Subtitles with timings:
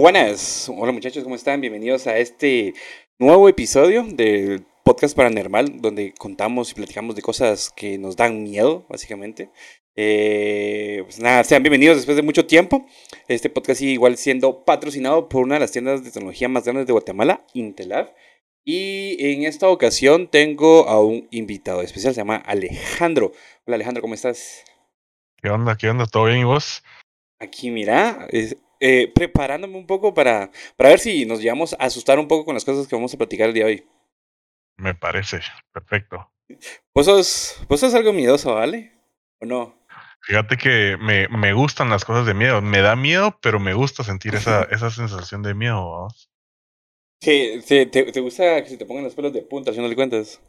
[0.00, 1.60] Buenas, hola muchachos, ¿cómo están?
[1.60, 2.72] Bienvenidos a este
[3.18, 8.86] nuevo episodio del podcast paranormal, donde contamos y platicamos de cosas que nos dan miedo,
[8.88, 9.50] básicamente.
[9.96, 12.86] Eh, pues nada, sean bienvenidos después de mucho tiempo.
[13.28, 16.86] Este podcast sigue igual siendo patrocinado por una de las tiendas de tecnología más grandes
[16.86, 18.10] de Guatemala, Intelab.
[18.64, 23.32] Y en esta ocasión tengo a un invitado especial, se llama Alejandro.
[23.66, 24.64] Hola Alejandro, ¿cómo estás?
[25.42, 25.76] ¿Qué onda?
[25.76, 26.06] ¿Qué onda?
[26.06, 26.82] ¿Todo bien y vos?
[27.38, 28.26] Aquí, mira,
[28.80, 32.54] eh, preparándome un poco para, para ver si nos llevamos a asustar un poco con
[32.54, 33.88] las cosas que vamos a platicar el día de hoy.
[34.76, 35.40] Me parece,
[35.72, 36.30] perfecto.
[36.94, 38.92] ¿Vos sos, vos sos algo miedoso, ¿vale?
[39.40, 39.78] ¿O no?
[40.22, 42.60] Fíjate que me, me gustan las cosas de miedo.
[42.60, 46.08] Me da miedo, pero me gusta sentir esa, esa sensación de miedo.
[47.22, 49.88] Sí, sí te, te, gusta que se te pongan los pelos de punta, si no
[49.88, 50.40] le cuentas.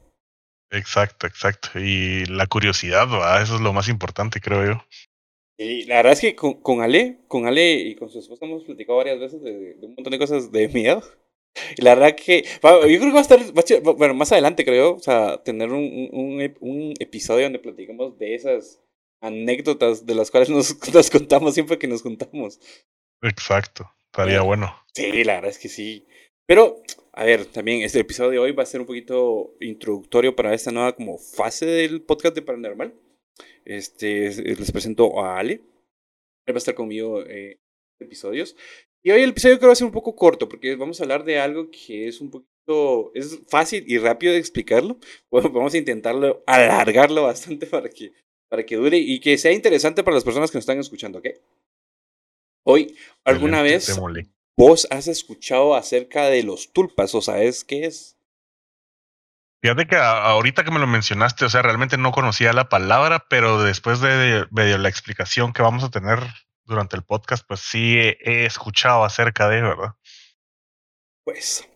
[0.70, 1.80] Exacto, exacto.
[1.80, 3.08] Y la curiosidad,
[3.42, 4.86] eso es lo más importante, creo yo.
[5.64, 8.64] Y la verdad es que con, con, Ale, con Ale y con su esposa hemos
[8.64, 11.02] platicado varias veces de, de un montón de cosas de miedo.
[11.78, 15.00] Y la verdad que, yo creo que va a estar, bueno, más adelante creo, o
[15.00, 18.82] sea, tener un, un, un episodio donde platicamos de esas
[19.22, 22.58] anécdotas de las cuales nos, nos contamos siempre que nos juntamos.
[23.22, 24.73] Exacto, estaría bueno.
[24.94, 26.08] Sí, la verdad es que sí.
[26.48, 30.54] Pero, a ver, también este episodio de hoy va a ser un poquito introductorio para
[30.54, 32.94] esta nueva como fase del podcast de Paranormal.
[33.66, 35.62] Este, les presento a Ale.
[36.45, 37.59] Él va a estar conmigo eh,
[38.00, 38.56] episodios.
[39.04, 41.23] Y hoy el episodio creo va a ser un poco corto porque vamos a hablar
[41.23, 44.98] de algo que es un poquito, es fácil y rápido de explicarlo.
[45.32, 48.14] Bueno, vamos a intentarlo alargarlo bastante para que,
[48.50, 51.28] para que dure y que sea interesante para las personas que nos están escuchando, ¿ok?
[52.64, 54.00] Hoy, ¿alguna vez
[54.56, 58.17] vos has escuchado acerca de los tulpas o sabes qué es?
[59.62, 63.62] Fíjate que ahorita que me lo mencionaste, o sea, realmente no conocía la palabra, pero
[63.62, 66.20] después de, de, la explicación que vamos a tener
[66.66, 69.94] durante el podcast, pues sí he, escuchado acerca de, ¿verdad?
[71.23, 71.70] Pues,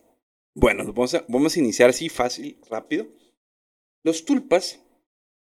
[0.56, 3.06] bueno, vamos a, iniciar así fácil, rápido.
[4.04, 4.80] Los tulpas,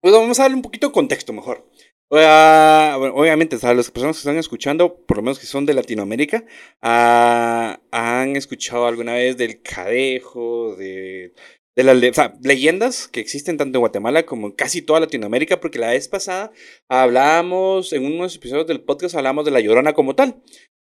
[0.01, 1.69] pues vamos a darle un poquito de contexto mejor.
[2.13, 6.45] Obviamente, a las personas que están escuchando, por lo menos que son de Latinoamérica,
[6.83, 11.35] uh, han escuchado alguna vez del cadejo, de
[11.77, 11.97] de las
[12.43, 16.53] leyendas que existen tanto en Guatemala como en casi toda Latinoamérica, porque la vez pasada
[16.89, 20.43] hablábamos, en unos episodios del podcast hablamos de la llorona como tal.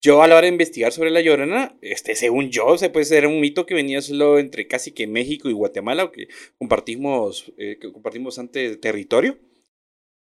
[0.03, 3.27] Yo a la hora de investigar sobre la llorona, este, según yo, se puede ser
[3.27, 6.27] un mito que venía solo entre casi que México y Guatemala, o que
[6.57, 9.37] compartimos, eh, que compartimos antes territorio.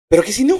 [0.08, 0.58] Pero que si no,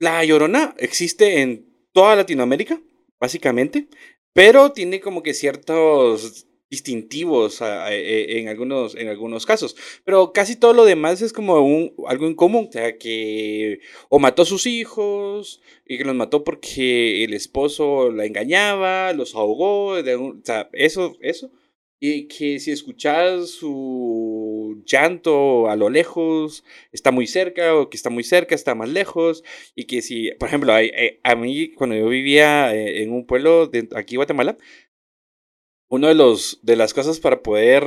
[0.00, 2.82] la llorona existe en toda Latinoamérica,
[3.20, 3.86] básicamente,
[4.32, 9.76] pero tiene como que ciertos distintivos e, en, algunos, en algunos casos.
[10.04, 14.18] Pero casi todo lo demás es como un, algo en común, o sea, que o
[14.18, 19.98] mató a sus hijos, y que los mató porque el esposo la engañaba, los ahogó,
[19.98, 20.04] o
[20.44, 21.50] sea, eso, eso.
[22.00, 28.08] Y que si escuchas su llanto a lo lejos, está muy cerca, o que está
[28.08, 29.42] muy cerca, está más lejos.
[29.74, 33.88] Y que si, por ejemplo, a, mí, cuando yo vivía eh, en un pueblo de
[33.96, 34.56] aquí, Guatemala,
[35.88, 37.84] uno de los de las cosas para poder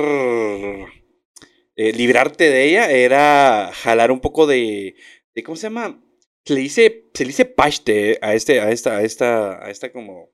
[1.76, 4.96] eh, librarte de ella era jalar un poco de,
[5.34, 6.02] de ¿cómo se llama?
[6.44, 9.92] Se le dice, se le dice paste a este, a esta, a esta, a esta
[9.92, 10.32] como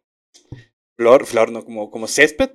[0.97, 2.51] flor, flor, no, como, como césped.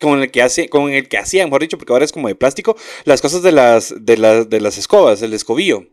[0.00, 2.34] Con el que hace, con el que hacía, mejor dicho, porque ahora es como de
[2.34, 5.86] plástico, las cosas de las, de las, de las escobas, el escobillo.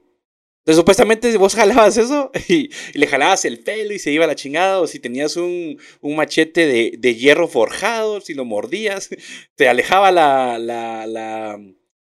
[0.61, 4.35] Entonces, supuestamente vos jalabas eso y, le jalabas el pelo y se iba a la
[4.35, 9.09] chingada, o si tenías un, un machete de, de, hierro forjado, si lo mordías,
[9.55, 11.59] te alejaba la, la, la,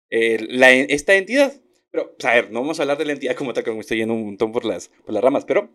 [0.09, 1.53] eh, la esta entidad.
[1.91, 3.97] Pero, pues, a ver, no vamos a hablar de la entidad como tal, me estoy
[3.97, 5.69] yendo un montón por las, por las ramas, pero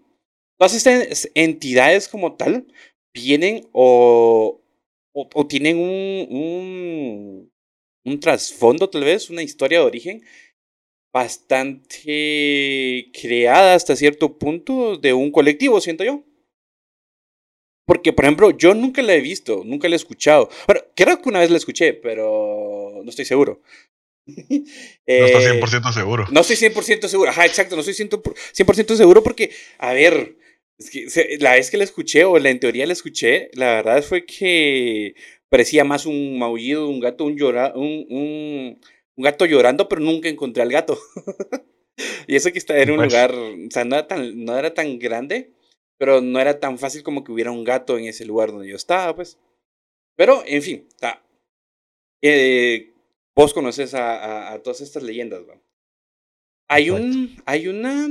[0.58, 2.66] todas estas entidades como tal
[3.12, 4.62] vienen o,
[5.12, 7.52] o, o tienen un, un,
[8.04, 10.22] un trasfondo, tal vez, una historia de origen
[11.12, 16.24] bastante creada hasta cierto punto de un colectivo, siento yo.
[17.84, 20.48] Porque, por ejemplo, yo nunca la he visto, nunca la he escuchado.
[20.66, 23.60] Bueno, creo que una vez la escuché, pero no estoy seguro.
[24.26, 26.26] eh, no estás 100% seguro.
[26.30, 27.30] No estoy 100% seguro.
[27.30, 30.36] Ajá, exacto, no estoy 100% seguro porque, a ver,
[30.78, 34.02] es que la vez que la escuché, o la en teoría la escuché, la verdad
[34.02, 35.14] fue que
[35.48, 38.80] parecía más un maullido de un gato, un llorar, un, un,
[39.16, 40.98] un gato llorando, pero nunca encontré al gato.
[42.26, 44.74] y eso que está en un pues lugar, o sea, no era, tan, no era
[44.74, 45.52] tan grande,
[45.98, 48.76] pero no era tan fácil como que hubiera un gato en ese lugar donde yo
[48.76, 49.38] estaba, pues.
[50.16, 51.22] Pero, en fin, está.
[52.22, 52.92] Eh,
[53.34, 55.60] vos conoces a, a, a, todas estas leyendas, ¿va?
[56.68, 58.08] Hay un, hay una,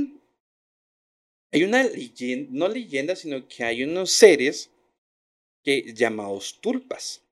[1.52, 4.70] hay una leyenda, no leyenda, sino que hay unos seres
[5.64, 7.24] que llamados tulpas.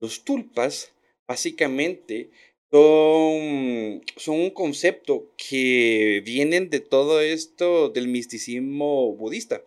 [0.00, 0.92] Los tulpas
[1.26, 2.30] básicamente
[2.70, 9.62] son, son un concepto que vienen de todo esto del misticismo budista,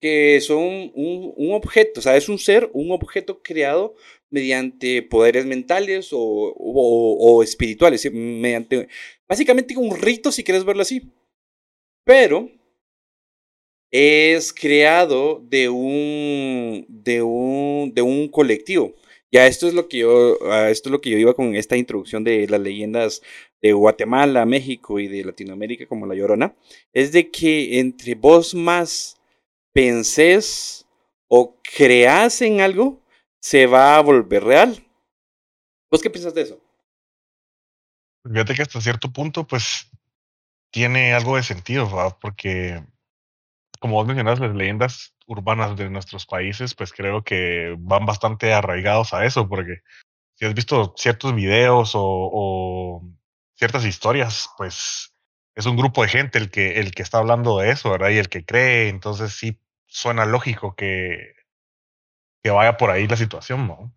[0.00, 3.94] que son un, un objeto, o sea, es un ser, un objeto creado
[4.30, 8.88] mediante poderes mentales o, o, espirituales, mediante
[9.28, 11.12] básicamente un rito si quieres verlo así.
[12.04, 12.50] Pero
[13.90, 18.94] es creado de un, de un, de un colectivo.
[19.32, 20.34] Ya esto es lo que yo,
[20.66, 23.22] esto es lo que yo iba con esta introducción de las leyendas
[23.62, 26.54] de Guatemala, México y de Latinoamérica como La Llorona,
[26.92, 29.20] es de que entre vos más
[29.72, 30.84] pensés
[31.28, 33.00] o creas en algo,
[33.40, 34.84] se va a volver real.
[35.90, 36.60] ¿Vos qué piensas de eso?
[38.24, 39.88] Fíjate que hasta cierto punto, pues,
[40.70, 41.88] tiene algo de sentido.
[42.20, 42.82] Porque,
[43.80, 49.14] como vos mencionas, las leyendas urbanas de nuestros países, pues creo que van bastante arraigados
[49.14, 49.78] a eso, porque
[50.34, 53.02] si has visto ciertos videos o,
[53.56, 55.14] ciertas historias, pues
[55.54, 58.10] es un grupo de gente el que, el que está hablando de eso, ¿verdad?
[58.10, 61.34] Y el que cree, entonces sí suena lógico que,
[62.42, 63.92] que vaya por ahí la situación, ¿no?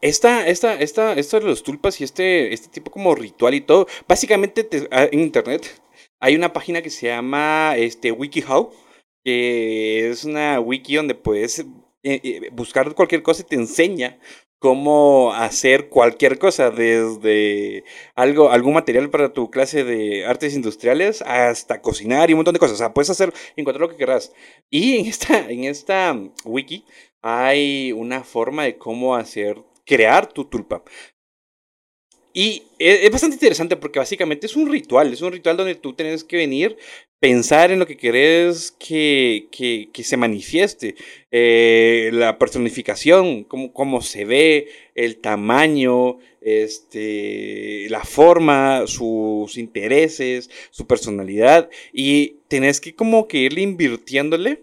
[0.00, 3.86] Esta, esta, esta, esto de los tulpas y este, este tipo como ritual y todo,
[4.08, 5.80] básicamente ah, en internet
[6.22, 8.70] hay una página que se llama este, WikiHow,
[9.24, 11.66] que es una wiki donde puedes eh,
[12.04, 14.20] eh, buscar cualquier cosa y te enseña
[14.60, 17.82] cómo hacer cualquier cosa, desde
[18.14, 22.60] algo, algún material para tu clase de artes industriales hasta cocinar y un montón de
[22.60, 22.74] cosas.
[22.76, 24.32] O sea, puedes hacer, encontrar lo que querrás.
[24.70, 26.84] Y en esta, en esta wiki
[27.20, 30.84] hay una forma de cómo hacer, crear tu tulpa.
[32.32, 35.92] Y e, es bastante interesante porque básicamente es un ritual, es un ritual donde tú
[35.92, 36.76] tienes que venir,
[37.20, 40.96] pensar en lo que querés que, que, que se manifieste,
[41.30, 50.86] eh, la personificación, cómo, cómo, se ve, el tamaño, este, la forma, sus intereses, su
[50.86, 54.62] personalidad, y tenés que como que irle invirtiéndole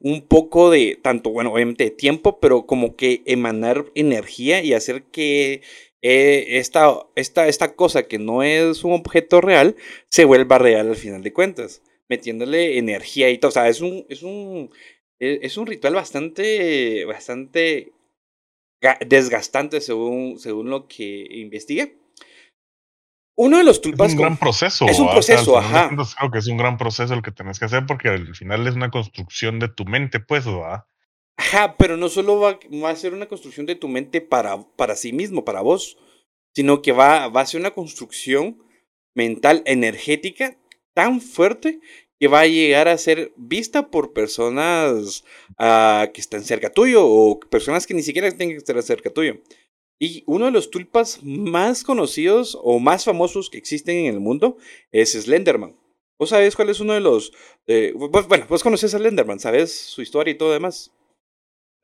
[0.00, 5.04] un poco de, tanto, bueno, obviamente de tiempo, pero como que emanar energía y hacer
[5.04, 5.62] que
[6.06, 9.74] eh, esta, esta, esta cosa que no es un objeto real
[10.10, 11.80] se vuelva real al final de cuentas,
[12.10, 13.48] metiéndole energía y todo.
[13.48, 14.70] O sea, es un, es un,
[15.18, 17.94] e, es un ritual bastante, bastante
[19.06, 21.96] desgastante según, según lo que investigué.
[23.34, 24.08] Uno de los tulpas.
[24.08, 24.86] Es un gran proceso.
[24.86, 25.88] Es un proceso, ajá.
[25.88, 28.74] Creo que es un gran proceso el que tenés que hacer porque al final es
[28.74, 30.84] una construcción de tu mente, pues, ¿verdad?
[31.36, 32.58] Ajá, pero no solo va,
[32.88, 35.98] a ser una construcción de tu mente para, para sí mismo, para vos,
[36.54, 38.62] sino que va, va a ser una construcción
[39.14, 40.58] mental, energética
[40.94, 41.80] tan fuerte
[42.20, 45.24] que va a llegar a ser vista por personas
[45.58, 49.40] uh, que están cerca tuyo o personas que ni siquiera tienen que estar cerca tuyo.
[49.98, 54.56] Y uno de los tulpas más conocidos o más famosos que existen en el mundo
[54.92, 55.76] es Slenderman.
[56.18, 57.32] ¿Vos sabés cuál es uno de los...
[57.66, 60.92] Eh, bueno, vos conoces a Slenderman, ¿sabes su historia y todo demás?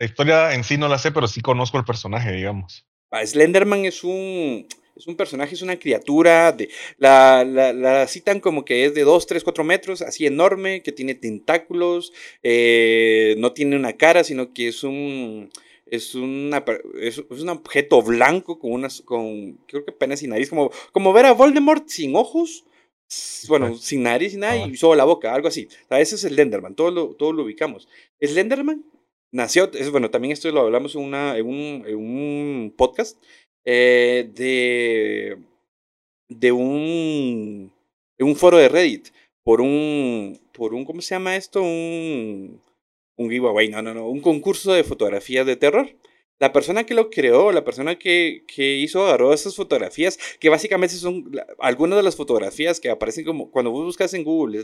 [0.00, 2.86] La historia en sí no la sé, pero sí conozco el personaje, digamos.
[3.10, 4.66] Ah, Slenderman es un,
[4.96, 9.02] es un personaje, es una criatura, de, la, la, la, citan como que es de
[9.02, 14.54] 2, 3, 4 metros, así enorme, que tiene tentáculos, eh, no tiene una cara, sino
[14.54, 15.50] que es un,
[15.84, 16.64] es, una,
[16.98, 21.26] es, un objeto blanco con unas, con, creo que penas y nariz, como, como ver
[21.26, 22.64] a Voldemort sin ojos,
[23.48, 25.68] bueno, sin nariz y nada, y solo la boca, algo así.
[25.84, 27.86] O sea, ese es Slenderman, todo lo, todo lo ubicamos.
[28.18, 28.82] Slenderman
[29.32, 33.22] nació, es, bueno, también esto lo hablamos en, una, en, un, en un podcast,
[33.64, 35.38] eh, de,
[36.28, 37.72] de, un,
[38.18, 39.08] un foro de Reddit,
[39.42, 41.62] por un, por un, ¿cómo se llama esto?
[41.62, 42.60] Un,
[43.16, 45.88] un giveaway, no, no, no, un concurso de fotografías de terror
[46.40, 50.94] la persona que lo creó, la persona que, que hizo, agarró esas fotografías, que básicamente
[50.94, 54.62] son algunas de las fotografías que aparecen como cuando vos buscas en Google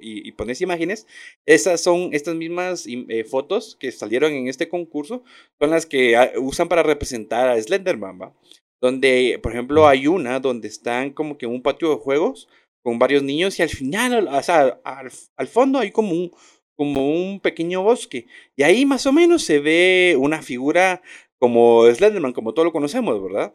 [0.00, 1.06] y, pones imágenes,
[1.44, 5.22] esas son estas mismas eh, fotos que salieron en este concurso,
[5.60, 8.34] son las que ah, usan para representar a Slenderman, ¿va?
[8.80, 12.48] Donde, por ejemplo, hay una donde están como que en un patio de juegos
[12.82, 16.30] con varios niños y al final, o sea, al, al fondo hay como un
[16.78, 18.28] como un pequeño bosque.
[18.56, 21.02] Y ahí más o menos se ve una figura
[21.40, 23.52] como Slenderman, como todos lo conocemos, ¿verdad?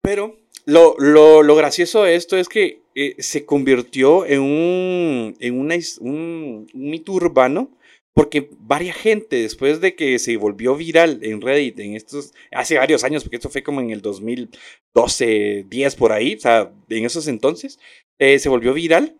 [0.00, 5.58] Pero lo, lo, lo gracioso de esto es que eh, se convirtió en, un, en
[5.58, 7.76] un mito urbano
[8.14, 13.02] porque varias gente, después de que se volvió viral en Reddit en estos, hace varios
[13.02, 17.26] años, porque esto fue como en el 2012, 10 por ahí, o sea, en esos
[17.26, 17.80] entonces,
[18.18, 19.16] eh, se volvió viral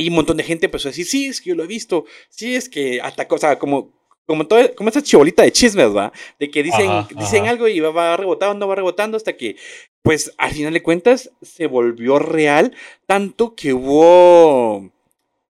[0.00, 2.06] y un montón de gente empezó a decir, sí, es que yo lo he visto,
[2.30, 3.92] sí, es que atacó, o sea, como
[4.26, 6.12] como, todo, como esta chibolita de chismes, ¿va?
[6.38, 7.50] De que dicen, Ajá, dicen ajá.
[7.50, 9.56] algo y va, va rebotando, va rebotando hasta que,
[10.02, 12.72] pues, al final de cuentas, se volvió real,
[13.06, 14.88] tanto que hubo,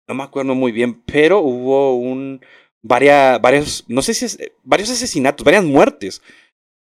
[0.07, 2.43] no me acuerdo muy bien, pero hubo un,
[2.83, 6.21] varias, varios, no sé si es, varios asesinatos, varias muertes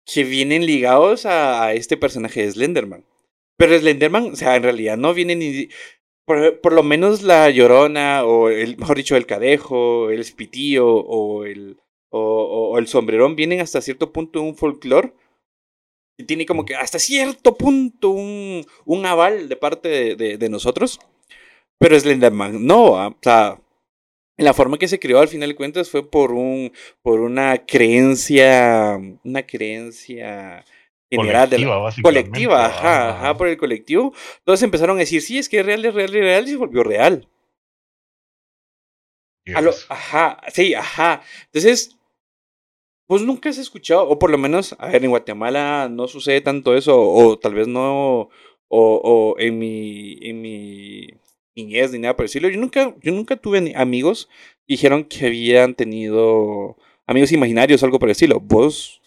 [0.05, 3.07] que vienen ligados a, a este personaje de Slenderman.
[3.57, 5.69] Pero Slenderman, o sea, en realidad no viene ni...
[6.31, 11.45] Por, por lo menos la Llorona, o el, mejor dicho, el Cadejo, el Espitío, o
[11.45, 15.13] el, o, el Sombrerón, vienen hasta cierto punto de un folclore.
[16.17, 21.01] Y tiene como que hasta cierto punto un, un aval de parte de, nosotros.
[21.81, 23.61] Pero Slenderman no, o sea,
[24.37, 26.71] la forma que se creó al final de cuentas fue por un
[27.03, 30.65] por una creencia una creencia
[31.11, 33.37] general de la- Colectiva, colectiva ajá, Ajá.
[33.37, 34.13] por el colectivo.
[34.45, 36.57] Todos empezaron a decir sí es que es real es real es real y se
[36.57, 37.29] volvió real.
[39.55, 39.87] A lo- Yes.
[39.89, 41.23] ajá sí ajá.
[41.47, 41.97] Entonces
[43.09, 46.77] pues nunca has escuchado o por lo menos a ver en Guatemala no sucede tanto
[46.77, 48.31] eso o, tal vez no o,
[48.69, 51.09] o en mi en mi
[51.57, 54.29] niñez ni nada por decirlo yo nunca yo nunca tuve amigos
[54.67, 56.77] que dijeron que habían tenido
[57.09, 58.39] amigos imaginarios o algo por el estilo.
[58.39, 59.00] Vos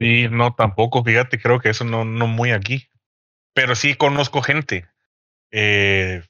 [0.00, 2.88] Sí, no, tampoco, fíjate, creo que eso no, no muy aquí.
[3.52, 4.88] Pero sí conozco gente.
[5.50, 6.22] Eh,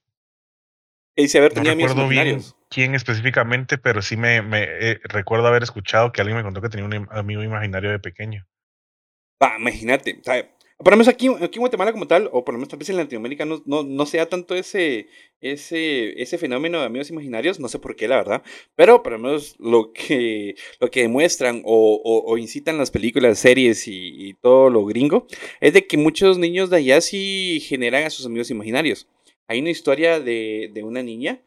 [1.16, 6.12] haber no tenido recuerdo bien quién específicamente, pero sí me, me eh, recuerdo haber escuchado
[6.12, 8.46] que alguien me contó que tenía un amigo imaginario de pequeño.
[9.38, 10.50] Ah, imagínate, sea,
[10.82, 12.96] por lo menos aquí, aquí en Guatemala como tal, o por lo menos tal en
[12.96, 15.08] Latinoamérica, no, no, no se da tanto ese,
[15.40, 18.42] ese, ese fenómeno de amigos imaginarios, no sé por qué, la verdad,
[18.76, 23.86] pero por lo menos lo que, lo que demuestran o, o, incitan las películas, series
[23.88, 25.26] y, y todo lo gringo,
[25.60, 29.06] es de que muchos niños de allá sí generan a sus amigos imaginarios.
[29.48, 31.42] Hay una historia de, de una niña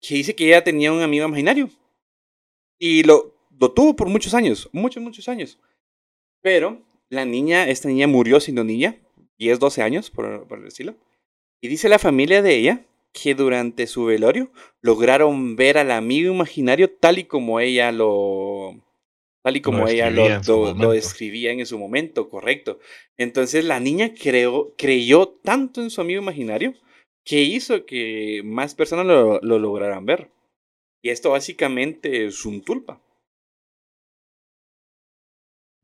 [0.00, 1.70] que dice que ella tenía un amigo imaginario
[2.78, 5.58] y lo, lo tuvo por muchos años, muchos, muchos años.
[6.40, 6.82] Pero
[7.12, 8.96] la niña, esta niña murió siendo niña,
[9.38, 10.94] 10, 12 años, por, por decirlo.
[11.60, 14.50] Y dice la familia de ella que durante su velorio
[14.80, 18.80] lograron ver al amigo imaginario tal y como ella lo.
[19.44, 20.90] Tal y como ella lo, describía en su lo- lo momento.
[20.92, 22.78] describía en su momento, correcto.
[23.18, 26.74] Entonces la niña creó, creyó tanto en su amigo imaginario
[27.24, 30.30] que hizo que más personas lo, lo lograran ver.
[31.04, 33.02] Y esto básicamente es un tulpa.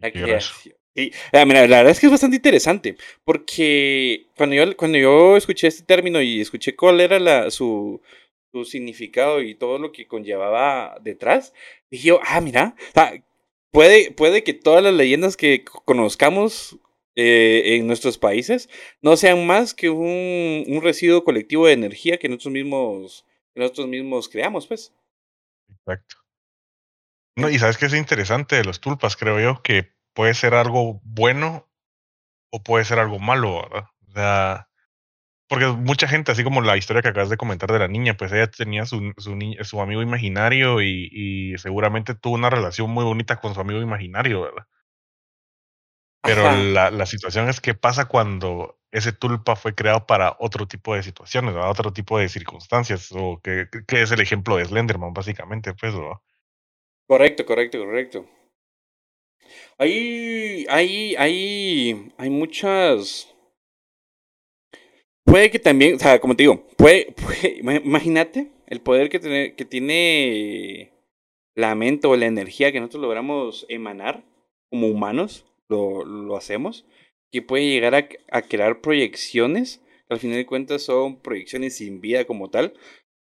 [0.00, 0.77] La creación.
[0.98, 5.36] Sí, ah, mira, la verdad es que es bastante interesante, porque cuando yo, cuando yo
[5.36, 8.02] escuché este término y escuché cuál era la, su,
[8.50, 11.54] su significado y todo lo que conllevaba detrás,
[11.88, 12.74] dije yo, ah, mira,
[13.70, 16.76] puede, puede que todas las leyendas que conozcamos
[17.14, 18.68] eh, en nuestros países
[19.00, 23.24] no sean más que un, un residuo colectivo de energía que nosotros mismos,
[23.54, 24.92] nosotros mismos creamos, pues.
[25.68, 26.16] Exacto.
[27.36, 31.00] No, y sabes que es interesante de los tulpas, creo yo, que puede ser algo
[31.04, 31.70] bueno
[32.50, 33.84] o puede ser algo malo, ¿verdad?
[34.08, 34.68] O sea,
[35.48, 38.32] porque mucha gente, así como la historia que acabas de comentar de la niña, pues
[38.32, 43.54] ella tenía su, su, amigo imaginario y, y seguramente tuvo una relación muy bonita con
[43.54, 44.66] su amigo imaginario, ¿verdad?
[46.22, 50.96] Pero la, la situación es que pasa cuando ese tulpa fue creado para otro tipo
[50.96, 51.70] de situaciones, ¿verdad?
[51.70, 56.18] Otro tipo de circunstancias, o que, que es el ejemplo de Slenderman, básicamente, pues, ¿verdad?
[57.06, 58.38] Correcto, correcto, correcto.
[59.78, 63.35] Hay, hay, hay, hay muchas.
[65.25, 69.18] Puede que también, o sea, como te digo, puede, puede- ima- imagínate el poder que
[69.18, 70.92] tiene, que tiene
[71.54, 74.25] la mente o la energía que nosotros logramos emanar
[74.71, 76.87] como humanos, lo, lo hacemos,
[77.33, 82.00] que puede llegar a, a crear proyecciones, que al final de cuentas son proyecciones sin
[82.00, 82.75] vida como tal,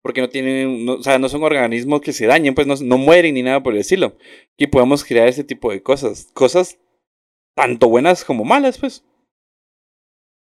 [0.05, 2.99] porque no tienen, no- o sea, no son organismos que se dañen, pues no, no
[2.99, 4.17] mueren ni nada por el estilo.
[4.59, 6.79] Que podemos crear ese tipo de cosas, cosas
[7.57, 9.05] tanto buenas como malas, pues.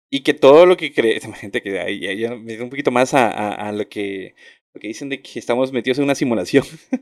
[0.09, 3.13] Y que todo lo que cree, gente que ahí ya, ya me un poquito más
[3.13, 4.35] a, a, a lo que
[4.73, 6.65] lo que dicen de que estamos metidos en una simulación.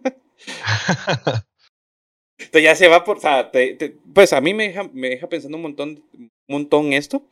[2.38, 5.10] Entonces ya se va por, o sea, te- te- pues a mí me deja, me
[5.10, 7.26] deja pensando un montón, un montón esto,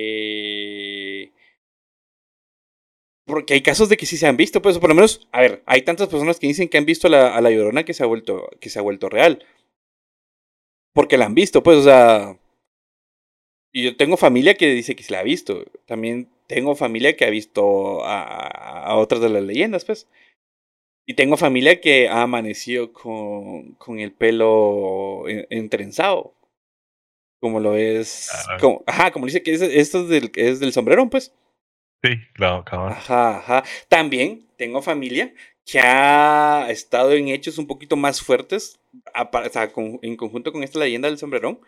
[3.29, 5.63] porque hay casos de que sí se han visto, pues, por lo menos, a ver,
[5.67, 8.03] hay tantas personas que dicen que han visto a la, a la llorona que se
[8.03, 9.45] ha vuelto, que se ha vuelto real.
[10.93, 12.39] Porque la han visto, pues, o sea.
[13.73, 15.65] Y yo tengo familia que dice que se la ha visto.
[15.87, 18.47] También tengo familia que ha visto a,
[18.87, 20.09] a otras de las leyendas, pues.
[21.07, 26.35] Y tengo familia que ha amanecido con, con el pelo en- entrenzado.
[27.41, 28.31] Como lo es.
[28.33, 28.57] Ah.
[28.61, 31.33] Como, ajá, como dice que es, esto es del, es del sombrerón, pues.
[32.03, 32.93] Sí, claro, cabrón.
[32.93, 33.65] Ajá, ajá.
[33.89, 35.33] También tengo familia
[35.65, 38.81] que ha estado en hechos un poquito más fuertes,
[39.15, 39.71] o sea,
[40.03, 41.61] en conjunto con esta leyenda del sombrerón,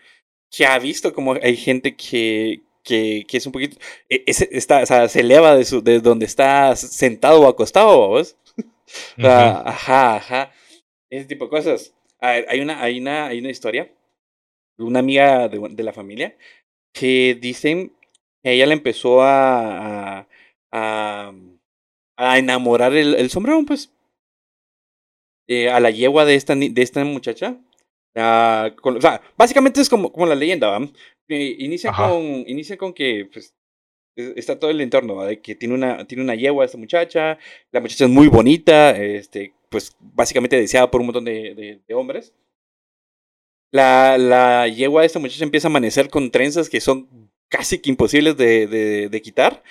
[0.50, 3.76] que ha visto como hay gente que, que, que es un poquito,
[4.08, 8.36] e, está, o sea, se eleva de, su, de donde está sentado o acostado, ¿vos?
[9.22, 10.52] Ajá, ajá,
[11.10, 11.94] ese tipo de cosas.
[12.20, 13.92] A ver, hay una, hay una, hay una historia,
[14.78, 16.36] una amiga de, de la familia,
[16.92, 17.92] que dicen
[18.42, 20.26] ella le empezó a,
[20.72, 21.32] a,
[22.16, 23.92] a, enamorar el, el sombrerón, pues.
[25.48, 27.60] Eh, a la yegua de esta, de esta muchacha.
[28.14, 30.88] o sea, básicamente es como, como la leyenda, ¿va?
[31.28, 33.54] Eh, inicia, con, inicia con que pues,
[34.16, 37.38] e, está todo el entorno, de que tiene una, tiene una yegua esta muchacha,
[37.72, 42.32] la muchacha es muy bonita, este, pues básicamente deseada por un montón de, de, hombres.
[43.72, 47.90] La, la, yegua de esta muchacha empieza a amanecer con trenzas que son casi que
[47.90, 49.62] imposibles de, de, de quitar.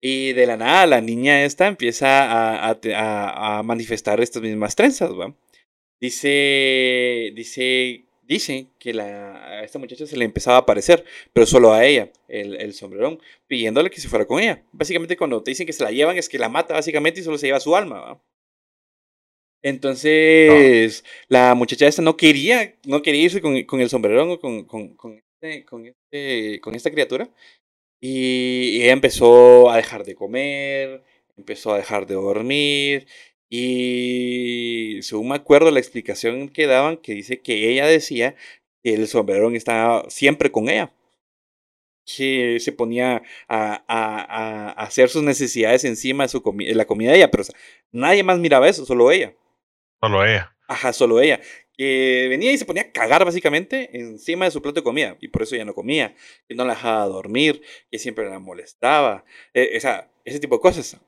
[0.00, 5.10] Y de la nada la niña esta empieza a, a, a manifestar estas mismas trenzas,
[5.12, 5.34] ¿va?
[6.00, 11.72] Dice, dice dice que la, a esta muchacha se le empezaba a aparecer, pero solo
[11.72, 14.64] a ella, el, el sombrerón, pidiéndole que se fuera con ella.
[14.72, 17.38] Básicamente cuando te dicen que se la llevan es que la mata básicamente y solo
[17.38, 18.20] se lleva su alma.
[19.62, 24.64] Entonces, la muchacha esta no quería, no quería irse con, con el sombrerón o con,
[24.64, 27.28] con, con, este, con, este, con esta criatura.
[28.00, 31.02] Y, y ella empezó a dejar de comer,
[31.36, 33.06] empezó a dejar de dormir
[33.48, 38.34] y según me acuerdo la explicación que daban, que dice que ella decía
[38.82, 40.92] que el sombrerón estaba siempre con ella.
[42.04, 47.18] Que se ponía a, a, a hacer sus necesidades encima de, su la comida de
[47.18, 47.44] ella, pero
[47.92, 49.34] nadie más miraba eso, solo ella.
[50.00, 50.56] Solo ella.
[50.66, 51.40] Ajá, solo ella.
[51.76, 55.28] Que venía y se ponía a cagar básicamente encima de su plato de comida, y
[55.28, 56.14] por eso ella no comía,
[56.48, 60.60] que no la dejaba dormir, que siempre la molestaba, eh, o sea, ese tipo de
[60.62, 61.00] cosas.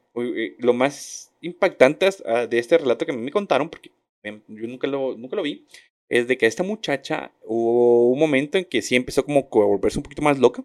[0.58, 3.90] Lo más impactantes ah, de este relato que me contaron, porque
[4.22, 5.66] yo nunca lo, nunca lo vi,
[6.08, 9.98] es de que esta muchacha hubo un momento en que sí empezó como a volverse
[9.98, 10.64] un poquito más loca.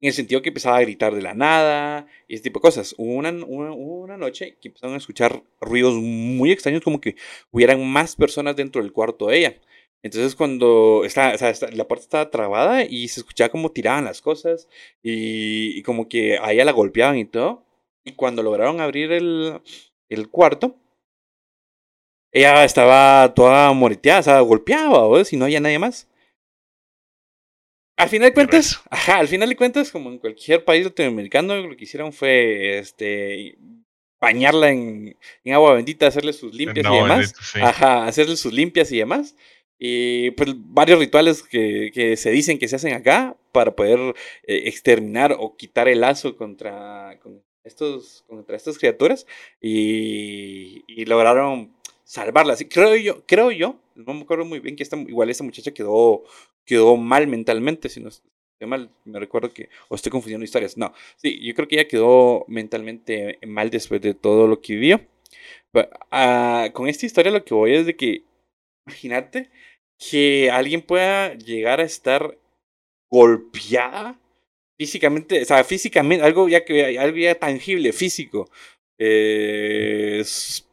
[0.00, 2.94] En el sentido que empezaba a gritar de la nada y ese tipo de cosas.
[2.98, 7.16] Hubo una, una, una, noche que empezaron a escuchar ruidos muy extraños, como que
[7.50, 9.60] hubieran más personas dentro del cuarto de ella.
[10.02, 14.20] Entonces cuando está, o sea, la puerta estaba trabada y se escuchaba como tiraban las
[14.22, 14.68] cosas
[15.02, 17.64] y, y, como que a ella la golpeaban y todo.
[18.04, 19.60] Y cuando lograron abrir el,
[20.08, 20.76] el cuarto,
[22.32, 25.24] ella estaba toda moreteada, o sea, golpeada, ¿o?
[25.24, 26.08] si no había nadie más.
[27.98, 31.76] Al final de cuentas, ajá, al final de cuentas, como en cualquier país latinoamericano, lo
[31.76, 33.58] que hicieron fue este
[34.20, 37.34] bañarla en, en agua bendita, hacerle sus limpias y demás.
[37.60, 39.36] Ajá, hacerle sus limpias y demás.
[39.78, 43.98] Y pues varios rituales que, que se dicen que se hacen acá para poder
[44.44, 47.18] eh, exterminar o quitar el lazo contra,
[47.62, 49.26] estos, contra estas criaturas
[49.60, 52.64] y, y lograron salvarlas.
[52.68, 56.24] Creo yo, creo yo, no me acuerdo muy bien que esta, igual esta muchacha quedó,
[56.64, 58.30] quedó mal mentalmente, si no estoy
[58.66, 62.44] mal, me recuerdo que, o estoy confundiendo historias, no, sí, yo creo que ella quedó
[62.48, 65.00] mentalmente mal después de todo lo que vivió.
[65.74, 68.24] Uh, con esta historia lo que voy es de que,
[68.86, 69.50] imagínate
[69.98, 72.38] que alguien pueda llegar a estar
[73.10, 74.18] golpeada
[74.78, 78.48] físicamente, o sea, físicamente, algo ya que algo ya tangible, físico,
[78.98, 80.24] eh,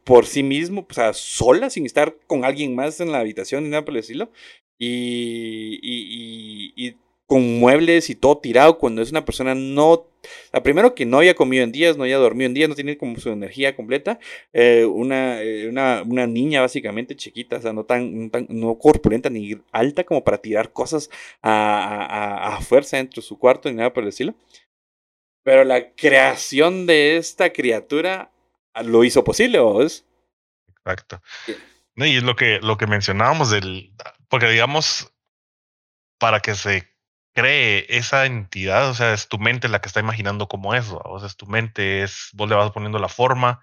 [0.04, 3.70] por sí mismo, o sea, sola, sin estar con alguien más en la habitación ni
[3.70, 4.30] nada por el estilo,
[4.78, 10.06] y, y, y, con muebles y todo tirado cuando es una persona no,
[10.52, 12.96] la primero que no había comido en días, no había dormido en días, no tiene
[12.96, 14.20] como su energía completa,
[14.52, 18.30] eh, una, eh, una, una, niña básicamente chiquita, o sea, no tan,
[18.78, 21.10] corpulenta ni alta como para tirar cosas
[21.42, 24.34] a, a, a fuerza dentro de su cuarto ni nada por el estilo.
[25.46, 28.32] Pero la creación de esta criatura
[28.82, 30.04] lo hizo posible, ¿vos?
[30.66, 31.22] Exacto.
[31.94, 33.92] Y es lo que, lo que mencionábamos del,
[34.28, 35.14] porque digamos,
[36.18, 36.92] para que se
[37.32, 41.20] cree esa entidad, o sea, es tu mente la que está imaginando como eso, o
[41.20, 43.60] sea, es tu mente, es vos le vas poniendo la forma.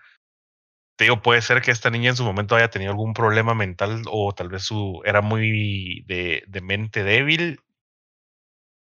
[0.96, 4.04] Te digo, puede ser que esta niña en su momento haya tenido algún problema mental
[4.10, 7.60] o tal vez su era muy de, de mente débil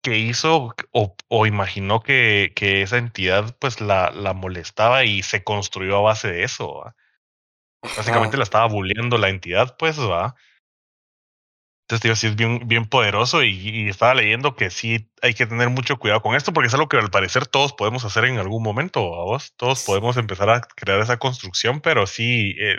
[0.01, 5.43] que hizo o, o imaginó que, que, esa entidad pues la, la, molestaba y se
[5.43, 6.83] construyó a base de eso.
[7.81, 10.35] Básicamente la estaba bulleando la entidad, pues, va.
[11.91, 15.69] Entonces, digo, sí es bien, bien poderoso y, estaba leyendo que sí hay que tener
[15.69, 18.63] mucho cuidado con esto porque es algo que al parecer todos podemos hacer en algún
[18.63, 19.53] momento, vos.
[19.57, 22.77] Todos podemos empezar a crear esa construcción, pero sí, eh,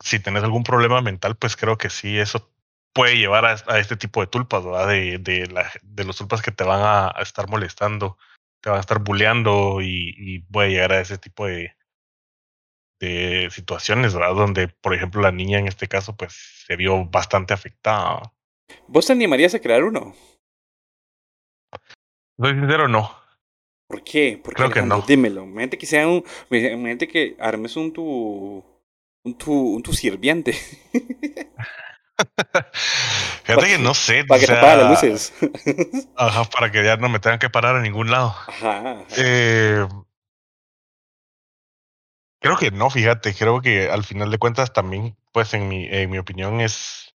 [0.00, 2.50] si tenés algún problema mental, pues creo que sí, eso
[2.96, 4.88] puede llevar a, este tipo de tulpas, ¿verdad?
[4.88, 8.16] De, de, la, de los tulpas que te van a, estar molestando,
[8.62, 11.76] te van a estar bulleando y, y puede llegar a ese tipo de,
[12.98, 14.34] de situaciones, ¿verdad?
[14.34, 16.32] Donde, por ejemplo, la niña en este caso, pues
[16.66, 18.32] se vio bastante afectada.
[18.88, 20.14] ¿Vos te animarías a crear uno?
[22.38, 23.14] Soy sincero, no.
[23.88, 24.40] ¿Por qué?
[24.42, 25.02] Porque Creo que no.
[25.02, 25.44] Dímelo.
[25.44, 26.24] Imagínate que sea un.
[26.50, 28.64] Imagínate que armes un tu.
[29.24, 30.54] Un tu, un tu sirviente.
[33.44, 34.24] Fíjate que no sé.
[34.24, 35.32] Para que apague las luces.
[36.16, 38.34] Ajá, para que ya no me tengan que parar a ningún lado.
[38.48, 38.78] Ajá.
[38.78, 39.04] ajá.
[39.16, 39.86] Eh,
[42.40, 43.34] creo que no, fíjate.
[43.34, 47.14] Creo que al final de cuentas también, pues en mi, en mi opinión, es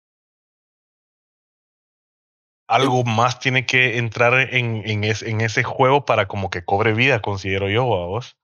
[2.71, 6.95] algo más tiene que entrar en, en, es, en ese juego para como que cobre
[6.95, 8.37] vida, considero yo, a vos.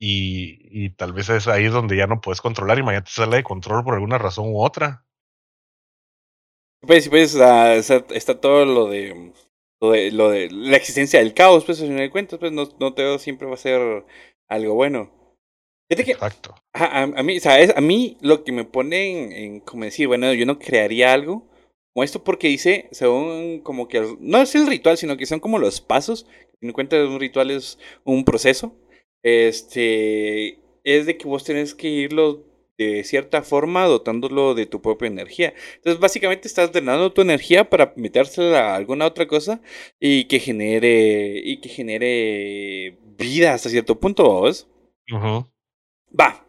[0.00, 2.78] Y, y tal vez es ahí donde ya no puedes controlar.
[2.80, 5.04] Imagínate sale de control por alguna razón u otra.
[6.86, 9.32] Pues, pues, está, está todo lo de,
[9.80, 10.10] lo de.
[10.10, 13.18] Lo de la existencia del caos, pues, al final de cuentas, pues, no, no todo
[13.18, 14.04] siempre va a ser
[14.48, 15.10] algo bueno.
[15.88, 16.54] Fíjate que, Exacto.
[16.72, 17.72] a, a, a mí, ¿sabes?
[17.76, 21.46] A mí lo que me pone en, en como decir, bueno, yo no crearía algo
[21.92, 25.58] como esto porque dice, según como que, no es el ritual, sino que son como
[25.58, 26.26] los pasos.
[26.60, 28.74] En cuenta un ritual es un proceso.
[29.22, 32.44] Este, es de que vos tenés que irlo
[32.86, 35.54] de cierta forma dotándolo de tu propia energía.
[35.76, 39.60] Entonces, básicamente estás drenando tu energía para metérsela a alguna otra cosa
[40.00, 44.68] y que genere y que genere vida hasta cierto punto, ¿vos?
[45.10, 45.50] Uh -huh.
[46.18, 46.46] Va.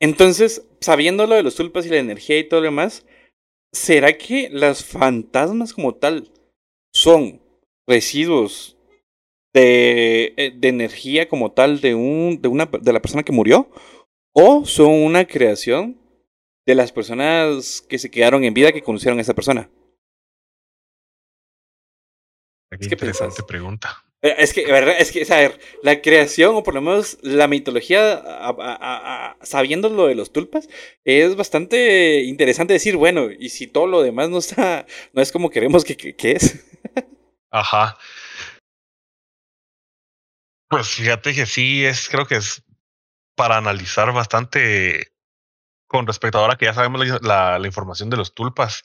[0.00, 3.06] Entonces, sabiendo lo de los tulpas y la energía y todo lo demás,
[3.72, 6.30] ¿será que las fantasmas como tal
[6.92, 7.40] son
[7.86, 8.76] residuos
[9.54, 13.70] de, de energía como tal de un de una de la persona que murió
[14.34, 15.98] o son una creación
[16.66, 19.70] de las personas que se quedaron en vida que conocieron a esa persona?
[22.70, 24.04] Qué interesante pregunta.
[24.20, 24.96] Es que, ¿verdad?
[24.98, 25.26] Es que,
[25.82, 30.32] la creación, o por lo menos la mitología, a, a, a, sabiendo lo de los
[30.32, 30.66] tulpas,
[31.04, 35.50] es bastante interesante decir, bueno, y si todo lo demás no está, no es como
[35.50, 36.66] queremos que, que, que es.
[37.50, 37.98] Ajá.
[40.70, 42.64] Pues fíjate que sí, es, creo que es
[43.34, 45.12] para analizar bastante
[45.86, 48.82] con respecto a ahora que ya sabemos la, la, la información de los tulpas.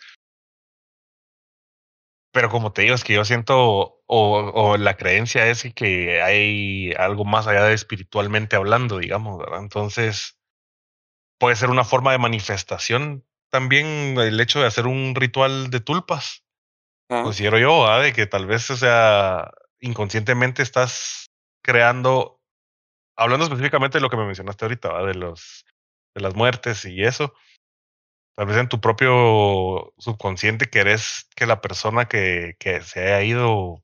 [2.32, 6.94] Pero como te digo, es que yo siento, o, o, la creencia es que hay
[6.94, 9.60] algo más allá de espiritualmente hablando, digamos, ¿verdad?
[9.62, 10.38] Entonces,
[11.40, 16.44] puede ser una forma de manifestación también el hecho de hacer un ritual de tulpas.
[17.10, 17.24] Ah.
[17.24, 18.04] Considero yo, ¿verdad?
[18.04, 21.32] De que tal vez, o sea, inconscientemente estás
[21.64, 22.39] creando,
[23.20, 25.08] hablando específicamente de lo que me mencionaste ahorita, ¿verdad?
[25.08, 25.66] De los,
[26.16, 27.34] de las muertes y eso
[28.40, 33.84] tal vez en tu propio subconsciente querés que la persona que, que se haya ido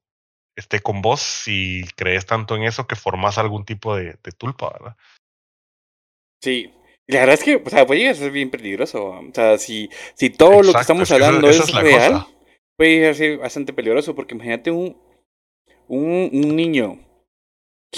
[0.56, 4.72] esté con vos y crees tanto en eso que formas algún tipo de, de tulpa,
[4.72, 4.96] ¿verdad?
[6.42, 6.74] Sí.
[7.08, 9.10] La verdad es que, o sea, puede llegar a ser bien peligroso.
[9.10, 12.28] O sea, si, si todo Exacto, lo que estamos hablando es, real, cosa.
[12.78, 14.16] puede llegar a ser bastante peligroso.
[14.16, 14.98] Porque imagínate un,
[15.90, 17.05] un, un niño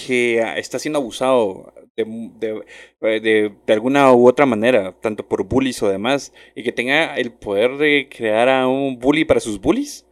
[0.05, 2.05] que está siendo abusado de,
[2.35, 7.15] de, de, de, alguna u otra manera, tanto por bullies o demás, y que tenga
[7.15, 10.05] el poder de crear a un bully para sus bullies.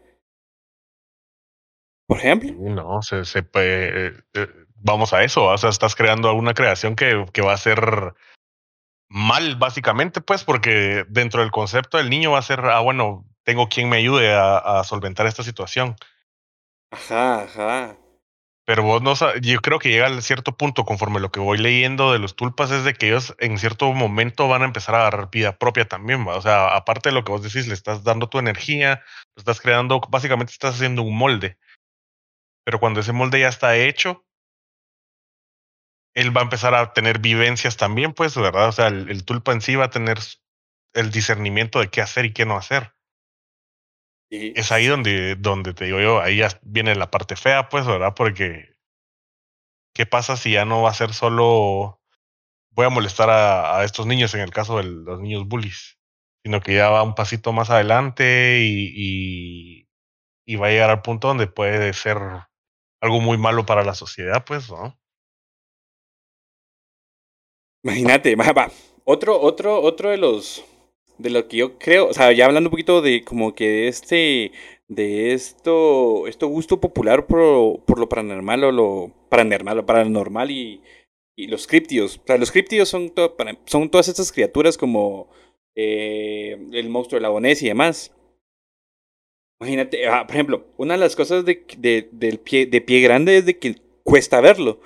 [2.07, 2.51] Por ejemplo.
[2.57, 7.25] No, se, se eh, eh, vamos a eso, o sea, estás creando una creación que,
[7.31, 8.13] que va a ser
[9.09, 13.69] mal, básicamente, pues, porque dentro del concepto del niño va a ser, ah, bueno, tengo
[13.69, 15.95] quien me ayude a, a solventar esta situación.
[16.91, 17.97] Ajá, ajá.
[18.65, 22.11] Pero vos no yo creo que llega a cierto punto, conforme lo que voy leyendo
[22.11, 25.29] de los tulpas, es de que ellos en cierto momento van a empezar a dar
[25.29, 26.25] vida propia también.
[26.27, 29.03] O sea, aparte de lo que vos decís, le estás dando tu energía,
[29.35, 31.59] lo estás creando, básicamente estás haciendo un molde.
[32.63, 34.25] Pero cuando ese molde ya está hecho,
[36.15, 38.69] él va a empezar a tener vivencias también, pues, ¿verdad?
[38.69, 40.17] O sea, el, el tulpa en sí va a tener
[40.93, 42.94] el discernimiento de qué hacer y qué no hacer.
[44.55, 48.13] Es ahí donde, donde te digo yo, ahí ya viene la parte fea, pues, ¿verdad?
[48.15, 48.75] Porque,
[49.93, 52.01] ¿qué pasa si ya no va a ser solo
[52.71, 55.97] voy a molestar a, a estos niños en el caso de los niños bullies?
[56.43, 59.89] Sino que ya va un pasito más adelante y, y,
[60.45, 62.17] y va a llegar al punto donde puede ser
[63.01, 64.99] algo muy malo para la sociedad, pues, ¿no?
[67.83, 68.71] Imagínate, va, va.
[69.03, 70.63] Otro, otro, otro de los
[71.17, 73.87] de lo que yo creo, o sea, ya hablando un poquito de como que de
[73.87, 74.51] este,
[74.87, 80.81] de esto, esto gusto popular por, por lo paranormal o lo paranormal, lo paranormal y,
[81.35, 82.17] y los criptidos.
[82.17, 85.29] O sea, los criptidos son, to, son todas estas criaturas como
[85.75, 88.13] eh, el monstruo de la Bonés y demás.
[89.59, 93.37] Imagínate, ah, por ejemplo, una de las cosas de, de, del pie, de pie grande
[93.37, 94.81] es de que cuesta verlo.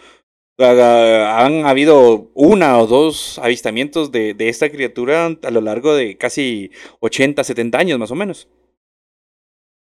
[0.60, 6.72] Han habido una o dos avistamientos de, de esta criatura a lo largo de casi
[7.00, 8.48] 80, 70 años más o menos.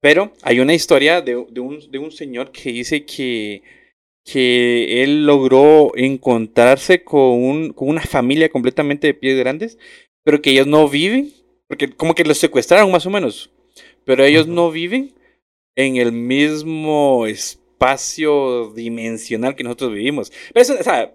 [0.02, 3.64] Pero hay una historia de, de, un, de un señor que dice que,
[4.24, 9.80] que él logró encontrarse con, un, con una familia completamente de pies grandes,
[10.24, 11.34] pero que ellos no viven,
[11.68, 13.50] porque como que los secuestraron más o menos,
[14.06, 15.14] pero ellos no viven
[15.76, 17.67] en el mismo espacio
[18.74, 20.32] dimensional que nosotros vivimos.
[20.54, 21.14] Pero eso, o sea,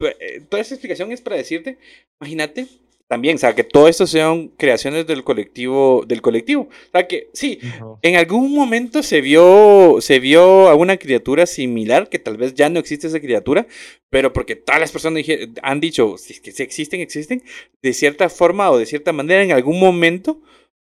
[0.00, 1.78] eh, toda esa explicación es para decirte,
[2.20, 2.66] imagínate
[3.08, 6.62] también, o sea, que todo esto sean creaciones del colectivo, del colectivo.
[6.62, 7.60] O sea, que sí,
[8.02, 12.68] en algún momento se vio, se vio a una criatura similar, que tal vez ya
[12.68, 13.66] no existe esa criatura,
[14.10, 15.22] pero porque todas las personas
[15.62, 17.42] han dicho que si existen, existen,
[17.80, 20.40] de cierta forma o de cierta manera, en algún momento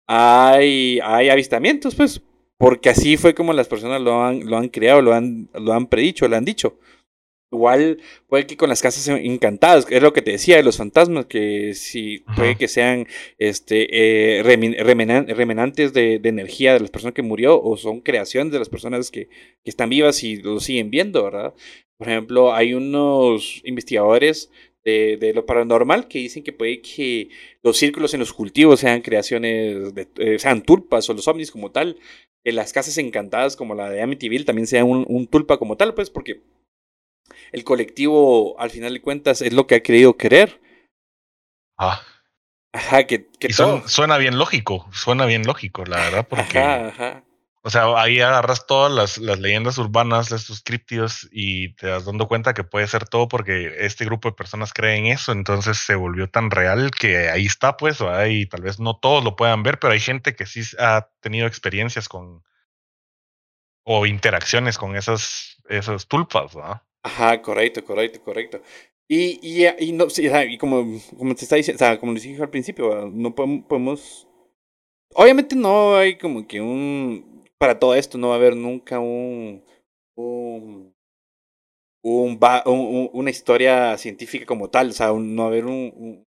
[0.08, 2.22] hay, hay avistamientos, pues,
[2.62, 5.88] porque así fue como las personas lo han, lo han creado, lo han, lo han
[5.88, 6.78] predicho, lo han dicho.
[7.52, 7.98] Igual
[8.28, 11.74] puede que con las casas encantadas, es lo que te decía de los fantasmas, que
[11.74, 13.08] si puede que sean
[13.40, 18.60] este eh, remenantes de, de, energía de las personas que murió o son creaciones de
[18.60, 21.56] las personas que, que, están vivas y lo siguen viendo, ¿verdad?
[21.98, 24.52] Por ejemplo, hay unos investigadores
[24.84, 27.30] de, de, lo paranormal que dicen que puede que
[27.64, 31.72] los círculos en los cultivos sean creaciones, de, eh, sean tulpas o los ovnis como
[31.72, 31.98] tal,
[32.44, 35.94] que las casas encantadas como la de Amityville también sean un, un tulpa como tal,
[35.94, 36.42] pues porque
[37.52, 40.62] el colectivo, al final de cuentas, es lo que ha querido querer.
[41.78, 42.02] Ah.
[42.74, 46.60] Ajá, que, que suena bien lógico, suena bien lógico, la verdad, porque.
[46.60, 47.24] Ajá, ajá.
[47.64, 52.28] O sea, ahí agarras todas las, las leyendas urbanas, estos criptidos, y te das dando
[52.28, 56.28] cuenta que puede ser todo porque este grupo de personas creen eso, entonces se volvió
[56.28, 59.94] tan real que ahí está, pues, y tal vez no todos lo puedan ver, pero
[59.94, 62.44] hay gente que sí ha tenido experiencias con
[63.84, 66.82] o interacciones con esas, esas tulpas, ¿no?
[67.04, 68.62] Ajá, correcto, correcto, correcto.
[69.08, 72.42] Y, y, y, no, y como, como te está diciendo, o sea, como les dije
[72.42, 74.28] al principio, no podemos,
[75.14, 77.31] Obviamente no hay como que un...
[77.62, 79.64] Para todo esto no va a haber nunca un...
[80.18, 80.96] un,
[82.04, 86.26] un, un una historia científica como tal, o sea, no va a haber un,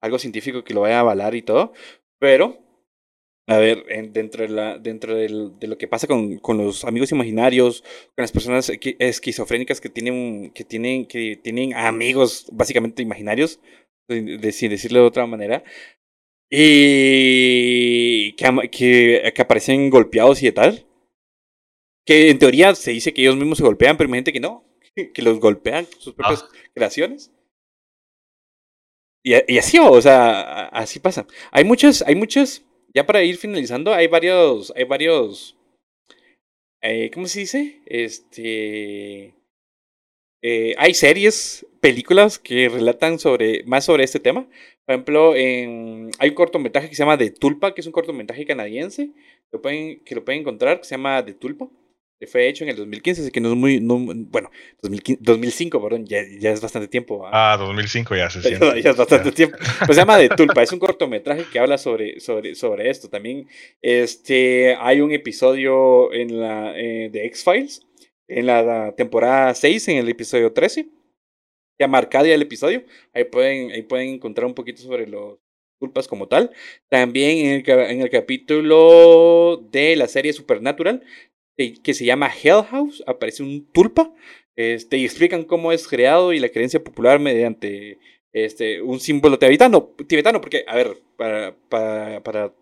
[0.00, 1.74] algo científico que lo vaya a avalar y todo,
[2.18, 2.64] pero
[3.46, 7.82] a ver, dentro, de, la, dentro de lo que pasa con, con, los amigos imaginarios,
[7.82, 13.60] con las personas esquizofrénicas que tienen, que tienen, que tienen amigos básicamente imaginarios,
[14.08, 15.62] decirlo de otra manera,
[16.50, 20.84] y que, que, que, aparecen golpeados y tal.
[22.04, 24.64] Que en teoría se dice que ellos mismos se golpean, pero hay gente que no,
[25.14, 26.48] que los golpean sus propias ah.
[26.74, 27.32] creaciones.
[29.22, 31.26] Y, y, así, o sea, así pasa.
[31.52, 35.56] Hay muchas, hay muchas ya para ir finalizando, hay varios, hay varios,
[36.82, 37.82] eh, ¿cómo se dice?
[37.86, 39.34] Este,
[40.42, 44.48] eh, hay series, películas que relatan sobre, más sobre este tema.
[44.84, 48.44] Por ejemplo, en, hay un cortometraje que se llama The Tulpa, que es un cortometraje
[48.46, 49.10] canadiense,
[49.52, 51.68] lo pueden, que lo pueden encontrar, que se llama The Tulpa
[52.26, 54.50] fue hecho en el 2015, así que no es muy, no, bueno,
[54.82, 57.26] 2005, perdón, ya, ya, es bastante tiempo.
[57.32, 58.82] Ah, 2005 ya se siente.
[58.82, 59.56] ya es bastante tiempo.
[59.86, 63.08] Pues se llama De Tulpa, es un cortometraje que habla sobre, sobre, sobre esto.
[63.08, 63.48] También
[63.80, 67.86] este, hay un episodio en la, eh, de X-Files,
[68.30, 70.82] en la temporada 6, en el episodio 13.
[70.82, 70.90] Se
[71.78, 72.84] llama Arcadia el episodio.
[73.12, 75.38] Ahí pueden, ahí pueden encontrar un poquito sobre los
[75.78, 76.50] culpas como tal.
[76.88, 81.02] También en el, en el capítulo de la serie Supernatural
[81.82, 84.12] que se llama Hell House, aparece un tulpa,
[84.56, 87.98] este, y explican cómo es creado y la creencia popular mediante
[88.32, 92.54] este, un símbolo tibetano, tibetano, porque, a ver, para, para,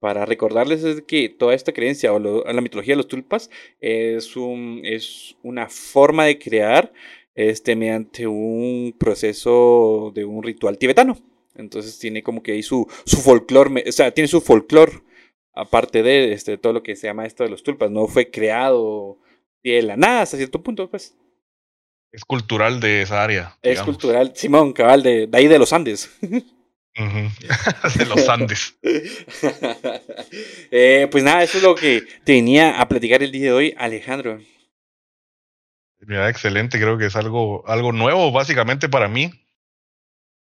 [0.00, 4.80] para recordarles es que toda esta creencia o la mitología de los tulpas es, un,
[4.84, 6.92] es una forma de crear
[7.34, 11.18] este, mediante un proceso de un ritual tibetano.
[11.54, 15.02] Entonces tiene como que ahí su, su folclore, o sea, tiene su folclore
[15.54, 19.18] aparte de este, todo lo que se llama esto de los tulpas, no fue creado
[19.64, 21.16] de la nada hasta cierto punto, pues.
[22.12, 23.58] Es cultural de esa área.
[23.62, 26.10] Es cultural, Simón, cabal, de, de ahí de los Andes.
[27.98, 28.78] de los Andes.
[30.70, 34.40] eh, pues nada, eso es lo que tenía a platicar el día de hoy, Alejandro.
[36.00, 39.30] Mira, excelente, creo que es algo, algo nuevo básicamente para mí.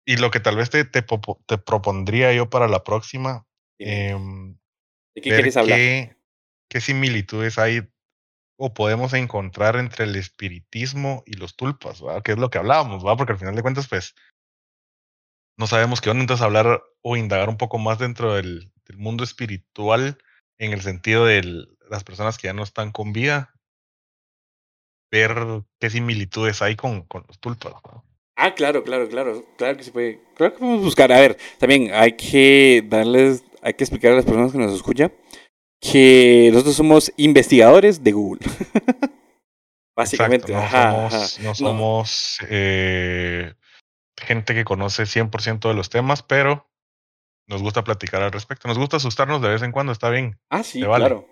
[0.06, 3.46] Y lo que tal vez te, te, te propondría yo para la próxima,
[3.78, 4.16] eh,
[5.14, 5.78] ¿De qué quieres hablar?
[6.68, 7.88] Qué, similitudes hay
[8.56, 12.22] o podemos encontrar entre el espiritismo y los tulpas, ¿verdad?
[12.22, 13.16] Que es lo que hablábamos, ¿va?
[13.16, 14.14] Porque al final de cuentas, pues,
[15.58, 20.16] no sabemos qué onda, entonces hablar o indagar un poco más dentro del, mundo espiritual
[20.56, 23.54] en el sentido de las personas que ya no están con vida.
[25.10, 25.34] ver
[25.78, 27.74] qué similitudes hay con, con los tulpas.
[28.34, 29.44] Ah, claro, claro, claro.
[29.58, 30.20] Claro que se puede.
[30.36, 31.12] Claro que podemos buscar.
[31.12, 35.12] A ver, también hay que darles, hay que explicar a las personas que nos escuchan
[35.80, 38.40] que nosotros somos investigadores de Google.
[39.96, 40.52] Básicamente.
[40.52, 43.52] no ajá, somos, No somos eh,
[44.20, 46.68] gente que conoce 100% de los temas, pero
[47.46, 48.68] nos gusta platicar al respecto.
[48.68, 50.38] Nos gusta asustarnos de vez en cuando, está bien.
[50.50, 51.26] Ah, sí, claro.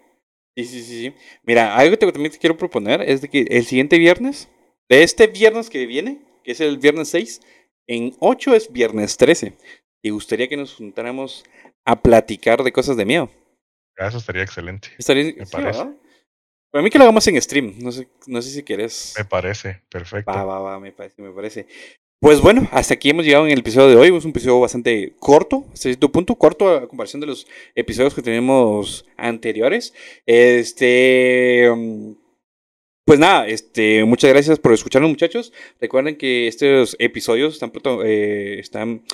[0.57, 1.14] Sí, sí, sí, sí.
[1.42, 4.49] Mira, algo que también te quiero proponer es de que el siguiente viernes,
[4.88, 7.42] de este viernes que viene, que es el viernes 6,
[7.87, 9.57] en 8 es viernes 13.
[10.03, 11.44] Y gustaría que nos juntáramos
[11.85, 13.31] a platicar de cosas de miedo.
[13.99, 14.88] Ah, eso estaría excelente.
[14.99, 15.85] Estaría, me parece.
[16.70, 17.75] Para mí que lo hagamos en stream.
[17.79, 19.14] No sé, no sé si quieres.
[19.18, 20.31] Me parece, perfecto.
[20.31, 21.66] Va, va, va, me parece, me parece.
[22.20, 24.16] Pues bueno, hasta aquí hemos llegado en el episodio de hoy.
[24.16, 28.22] Es un episodio bastante corto, hasta cierto punto, corto a comparación de los episodios que
[28.22, 29.92] tenemos anteriores.
[30.24, 31.68] Este.
[31.70, 32.16] Um,
[33.05, 35.52] pues nada, este, muchas gracias por escucharnos, muchachos.
[35.81, 37.70] Recuerden que estos episodios están,
[38.05, 39.05] eh, están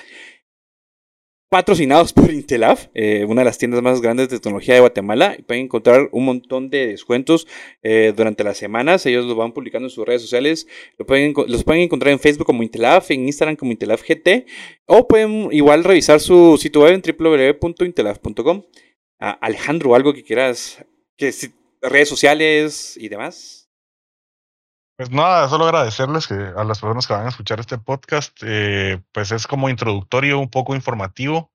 [1.53, 5.37] patrocinados por Intelaf, eh, una de las tiendas más grandes de tecnología de Guatemala.
[5.47, 7.47] Pueden encontrar un montón de descuentos
[7.83, 9.05] eh, durante las semanas.
[9.05, 10.67] Ellos los van publicando en sus redes sociales.
[10.97, 14.47] Lo pueden, los pueden encontrar en Facebook como Intelaf, en Instagram como Intelaf GT.
[14.87, 18.63] O pueden igual revisar su sitio web en www.intelaf.com.
[19.21, 20.83] Ah, Alejandro, algo que quieras,
[21.19, 21.35] que
[21.83, 23.62] redes sociales y demás.
[25.03, 29.01] Pues nada, solo agradecerles que a las personas que van a escuchar este podcast, eh,
[29.11, 31.51] pues es como introductorio, un poco informativo.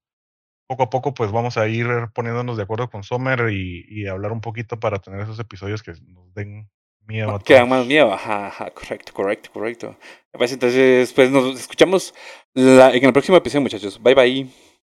[0.68, 4.42] Poco a poco, pues vamos a ir poniéndonos de acuerdo con Sommer y, hablar un
[4.42, 6.70] poquito para tener esos episodios que nos den
[7.06, 7.40] miedo.
[7.40, 9.96] Que dan más miedo, ajá, ajá, correcto, correcto, correcto.
[10.34, 12.14] Entonces, pues nos escuchamos
[12.54, 13.98] en el próximo episodio, muchachos.
[14.04, 14.67] Bye bye.